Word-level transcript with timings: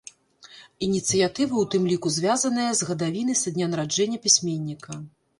Ініцыятыва 0.85 1.53
ў 1.59 1.65
тым 1.75 1.83
ліку 1.91 2.11
звязаная 2.15 2.65
з 2.79 2.87
гадавінай 2.89 3.37
са 3.41 3.53
дня 3.57 3.67
нараджэння 3.75 4.17
пісьменніка. 4.25 4.97